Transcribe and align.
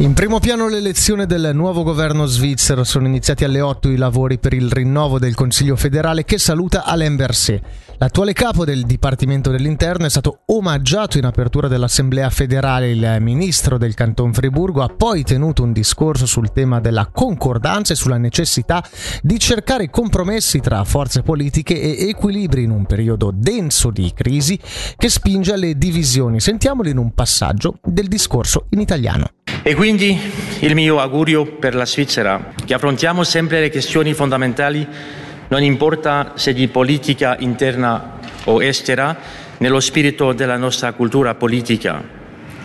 In 0.00 0.14
primo 0.14 0.38
piano 0.38 0.66
l'elezione 0.66 1.26
del 1.26 1.50
nuovo 1.52 1.82
governo 1.82 2.24
svizzero 2.24 2.84
sono 2.84 3.06
iniziati 3.06 3.44
alle 3.44 3.60
8 3.60 3.90
i 3.90 3.96
lavori 3.98 4.38
per 4.38 4.54
il 4.54 4.72
rinnovo 4.72 5.18
del 5.18 5.34
Consiglio 5.34 5.76
federale 5.76 6.24
che 6.24 6.38
saluta 6.38 6.84
Alain 6.84 7.16
Berset. 7.16 7.60
L'attuale 7.98 8.32
capo 8.32 8.64
del 8.64 8.86
Dipartimento 8.86 9.50
dell'Interno 9.50 10.06
è 10.06 10.08
stato 10.08 10.40
omaggiato 10.46 11.18
in 11.18 11.26
apertura 11.26 11.68
dell'Assemblea 11.68 12.30
federale. 12.30 12.92
Il 12.92 13.18
ministro 13.20 13.76
del 13.76 13.92
Canton 13.92 14.32
Friburgo 14.32 14.82
ha 14.82 14.88
poi 14.88 15.22
tenuto 15.22 15.62
un 15.62 15.74
discorso 15.74 16.24
sul 16.24 16.50
tema 16.50 16.80
della 16.80 17.10
concordanza 17.12 17.92
e 17.92 17.96
sulla 17.96 18.16
necessità 18.16 18.82
di 19.20 19.38
cercare 19.38 19.90
compromessi 19.90 20.60
tra 20.60 20.82
forze 20.84 21.20
politiche 21.20 21.78
e 21.78 22.08
equilibri 22.08 22.62
in 22.62 22.70
un 22.70 22.86
periodo 22.86 23.30
denso 23.34 23.90
di 23.90 24.10
crisi 24.14 24.58
che 24.96 25.10
spinge 25.10 25.52
alle 25.52 25.76
divisioni. 25.76 26.40
Sentiamolo 26.40 26.88
in 26.88 26.96
un 26.96 27.12
passaggio 27.12 27.80
del 27.84 28.08
discorso 28.08 28.64
in 28.70 28.80
italiano. 28.80 29.32
E 29.62 29.74
quindi 29.74 30.18
il 30.60 30.74
mio 30.74 31.00
augurio 31.00 31.44
per 31.44 31.74
la 31.74 31.84
Svizzera, 31.84 32.54
che 32.64 32.72
affrontiamo 32.72 33.24
sempre 33.24 33.60
le 33.60 33.70
questioni 33.70 34.14
fondamentali, 34.14 34.86
non 35.48 35.62
importa 35.62 36.32
se 36.36 36.54
di 36.54 36.68
politica 36.68 37.36
interna 37.38 38.18
o 38.44 38.62
estera, 38.62 39.16
nello 39.58 39.80
spirito 39.80 40.32
della 40.32 40.56
nostra 40.56 40.92
cultura 40.92 41.34
politica, 41.34 42.02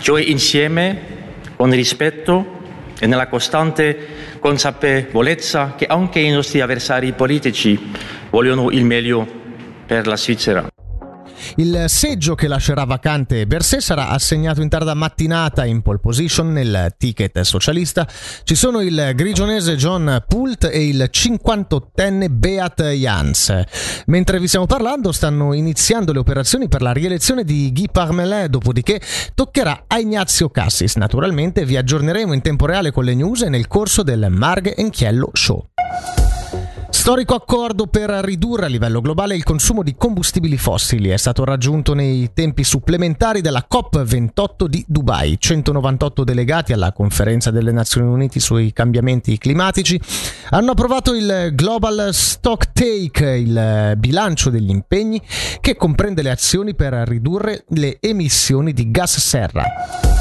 cioè 0.00 0.22
insieme, 0.22 1.16
con 1.56 1.70
rispetto 1.70 2.56
e 2.98 3.06
nella 3.06 3.28
costante 3.28 4.06
consapevolezza 4.38 5.74
che 5.76 5.84
anche 5.84 6.20
i 6.20 6.30
nostri 6.30 6.62
avversari 6.62 7.12
politici 7.12 7.92
vogliono 8.30 8.70
il 8.70 8.84
meglio 8.84 9.26
per 9.84 10.06
la 10.06 10.16
Svizzera. 10.16 10.77
Il 11.56 11.84
seggio 11.88 12.34
che 12.34 12.48
lascerà 12.48 12.84
vacante 12.84 13.46
Berset 13.46 13.80
sarà 13.80 14.08
assegnato 14.08 14.60
in 14.60 14.68
tarda 14.68 14.94
mattinata 14.94 15.64
in 15.64 15.82
pole 15.82 15.98
position 15.98 16.52
nel 16.52 16.94
ticket 16.96 17.40
socialista. 17.40 18.06
Ci 18.44 18.54
sono 18.54 18.80
il 18.80 19.12
grigionese 19.14 19.76
John 19.76 20.24
Pult 20.26 20.64
e 20.64 20.86
il 20.86 21.10
58enne 21.12 22.26
Beat 22.30 22.82
Jans. 22.82 23.62
Mentre 24.06 24.38
vi 24.38 24.46
stiamo 24.46 24.66
parlando 24.66 25.12
stanno 25.12 25.52
iniziando 25.52 26.12
le 26.12 26.18
operazioni 26.18 26.68
per 26.68 26.82
la 26.82 26.92
rielezione 26.92 27.44
di 27.44 27.72
Guy 27.72 27.86
Parmelin, 27.90 28.46
dopodiché 28.48 29.00
toccherà 29.34 29.84
a 29.86 29.98
Ignazio 29.98 30.50
Cassis. 30.50 30.96
Naturalmente 30.96 31.64
vi 31.64 31.76
aggiorneremo 31.76 32.32
in 32.32 32.42
tempo 32.42 32.66
reale 32.66 32.90
con 32.90 33.04
le 33.04 33.14
news 33.14 33.42
nel 33.42 33.66
corso 33.66 34.02
del 34.02 34.26
Marghe 34.30 34.76
Enchiello 34.76 35.30
Show. 35.32 35.67
Storico 37.08 37.36
accordo 37.36 37.86
per 37.86 38.10
ridurre 38.10 38.66
a 38.66 38.68
livello 38.68 39.00
globale 39.00 39.34
il 39.34 39.42
consumo 39.42 39.82
di 39.82 39.94
combustibili 39.96 40.58
fossili 40.58 41.08
è 41.08 41.16
stato 41.16 41.42
raggiunto 41.42 41.94
nei 41.94 42.32
tempi 42.34 42.64
supplementari 42.64 43.40
della 43.40 43.66
COP28 43.66 44.66
di 44.66 44.84
Dubai. 44.86 45.36
198 45.38 46.22
delegati 46.22 46.74
alla 46.74 46.92
conferenza 46.92 47.50
delle 47.50 47.72
Nazioni 47.72 48.12
Unite 48.12 48.40
sui 48.40 48.74
cambiamenti 48.74 49.38
climatici 49.38 49.98
hanno 50.50 50.72
approvato 50.72 51.14
il 51.14 51.52
Global 51.54 52.10
Stock 52.12 52.72
Take, 52.72 53.36
il 53.36 53.94
bilancio 53.96 54.50
degli 54.50 54.68
impegni 54.68 55.18
che 55.62 55.76
comprende 55.76 56.20
le 56.20 56.30
azioni 56.30 56.74
per 56.74 56.92
ridurre 56.92 57.64
le 57.68 57.96
emissioni 58.00 58.74
di 58.74 58.90
gas 58.90 59.16
serra. 59.16 60.17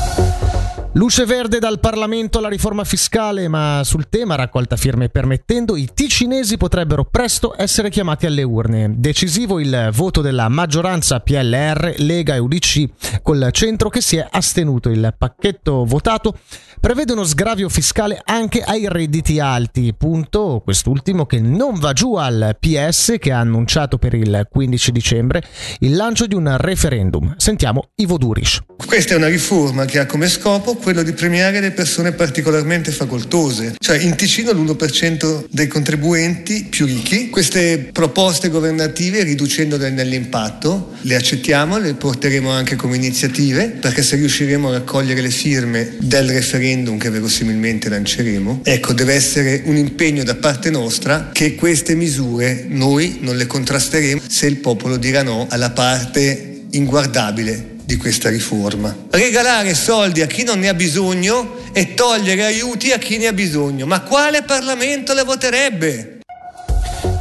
Luce 0.97 1.25
verde 1.25 1.59
dal 1.59 1.79
Parlamento 1.79 2.39
alla 2.39 2.49
riforma 2.49 2.83
fiscale, 2.83 3.47
ma 3.47 3.81
sul 3.83 4.09
tema 4.09 4.33
raccolta 4.33 4.75
firme 4.77 5.09
permettendo, 5.09 5.75
i 5.75 5.89
ticinesi 5.93 6.57
potrebbero 6.57 7.05
presto 7.05 7.53
essere 7.55 7.91
chiamati 7.91 8.25
alle 8.25 8.41
urne. 8.41 8.95
Decisivo 8.97 9.59
il 9.59 9.89
voto 9.93 10.21
della 10.21 10.49
maggioranza 10.49 11.19
PLR, 11.19 11.93
Lega 11.97 12.33
e 12.33 12.39
UDC 12.39 13.21
col 13.21 13.47
centro 13.51 13.89
che 13.89 14.01
si 14.01 14.17
è 14.17 14.27
astenuto. 14.27 14.89
Il 14.89 15.13
pacchetto 15.15 15.85
votato 15.85 16.33
prevede 16.79 17.13
uno 17.13 17.25
sgravio 17.25 17.69
fiscale 17.69 18.19
anche 18.25 18.61
ai 18.61 18.87
redditi 18.89 19.39
alti, 19.39 19.93
punto 19.95 20.61
quest'ultimo 20.63 21.27
che 21.27 21.39
non 21.39 21.77
va 21.77 21.93
giù 21.93 22.15
al 22.15 22.57
PS 22.59 23.17
che 23.19 23.31
ha 23.31 23.39
annunciato 23.39 23.99
per 23.99 24.15
il 24.15 24.47
15 24.49 24.91
dicembre 24.91 25.43
il 25.81 25.95
lancio 25.95 26.25
di 26.25 26.33
un 26.33 26.57
referendum. 26.57 27.35
Sentiamo 27.37 27.89
Ivo 27.97 28.17
Durish. 28.17 28.61
Questa 28.83 29.13
è 29.13 29.17
una 29.17 29.27
riforma 29.27 29.85
che 29.85 29.99
ha 29.99 30.05
come 30.07 30.27
scopo 30.27 30.75
quello 30.87 31.03
di 31.03 31.11
premiare 31.11 31.59
le 31.59 31.71
persone 31.71 32.13
particolarmente 32.13 32.93
facoltose, 32.93 33.75
cioè 33.77 33.97
in 33.97 34.15
Ticino 34.15 34.53
l'1% 34.53 35.47
dei 35.51 35.67
contribuenti 35.67 36.67
più 36.69 36.85
ricchi. 36.85 37.29
Queste 37.29 37.89
proposte 37.91 38.47
governative, 38.47 39.23
riducendole 39.23 39.89
nell'impatto, 39.89 40.93
le 41.01 41.15
accettiamo, 41.17 41.77
le 41.77 41.95
porteremo 41.95 42.49
anche 42.49 42.77
come 42.77 42.95
iniziative, 42.95 43.65
perché 43.67 44.01
se 44.01 44.15
riusciremo 44.15 44.69
a 44.69 44.73
raccogliere 44.75 45.19
le 45.19 45.29
firme 45.29 45.95
del 45.99 46.29
referendum 46.29 46.97
che 46.97 47.09
verosimilmente 47.09 47.89
lanceremo, 47.89 48.61
ecco, 48.63 48.93
deve 48.93 49.13
essere 49.13 49.63
un 49.65 49.75
impegno 49.75 50.23
da 50.23 50.35
parte 50.35 50.69
nostra 50.69 51.31
che 51.33 51.55
queste 51.55 51.95
misure 51.95 52.63
noi 52.69 53.17
non 53.19 53.35
le 53.35 53.45
contrasteremo 53.45 54.21
se 54.25 54.45
il 54.45 54.55
popolo 54.55 54.95
dirà 54.95 55.21
no 55.21 55.47
alla 55.49 55.71
parte 55.71 56.61
inguardabile 56.69 57.75
di 57.87 57.95
questa 57.95 58.29
riforma. 58.29 58.93
Regalare 59.11 59.73
soldi 59.73 60.21
a 60.21 60.27
chi 60.27 60.43
non 60.43 60.59
ne 60.59 60.67
ha 60.67 60.73
bisogno 60.73 61.55
e 61.71 61.93
togliere 61.93 62.43
aiuti 62.43 62.91
a 62.91 62.97
chi 62.97 63.17
ne 63.17 63.27
ha 63.27 63.33
bisogno. 63.33 63.85
Ma 63.85 64.01
quale 64.01 64.43
Parlamento 64.43 65.13
le 65.13 65.23
voterebbe? 65.23 66.19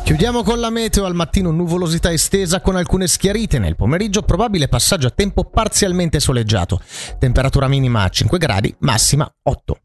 Chiudiamo 0.02 0.42
con 0.42 0.58
la 0.58 0.70
meteo 0.70 1.04
al 1.04 1.14
mattino 1.14 1.52
nuvolosità 1.52 2.10
estesa 2.10 2.60
con 2.60 2.74
alcune 2.74 3.06
schiarite, 3.06 3.60
nel 3.60 3.76
pomeriggio 3.76 4.22
probabile 4.22 4.66
passaggio 4.66 5.06
a 5.06 5.10
tempo 5.10 5.44
parzialmente 5.44 6.18
soleggiato, 6.18 6.80
temperatura 7.20 7.68
minima 7.68 8.08
5 8.08 8.36
gradi, 8.36 8.74
massima 8.80 9.32
8. 9.44 9.78